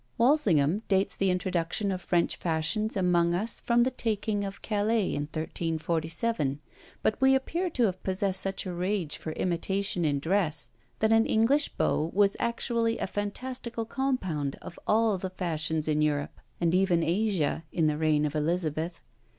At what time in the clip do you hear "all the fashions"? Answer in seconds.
14.87-15.87